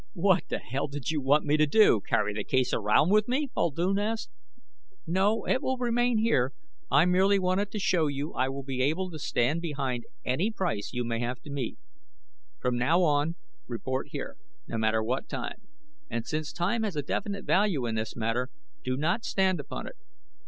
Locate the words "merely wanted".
7.05-7.69